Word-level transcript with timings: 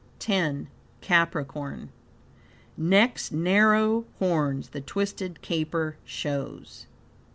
X. 0.27 0.55
Capricorn 1.01 1.89
"Next 2.75 3.31
narrow 3.31 4.05
horns 4.17 4.69
the 4.69 4.81
twisted 4.81 5.43
Caper 5.43 5.95
shows." 6.03 6.87